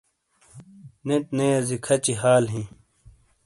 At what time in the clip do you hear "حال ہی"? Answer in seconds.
2.21-2.63